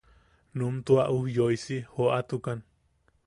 Num 0.59 0.79
tua 0.87 1.03
ujyoisi 1.17 1.77
joʼatukan. 1.97 2.65